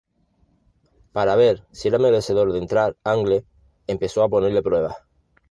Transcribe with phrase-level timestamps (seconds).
[1.11, 3.45] Para ver si era merecedor de entrar, Angle
[3.85, 4.95] empezó a ponerle pruebas.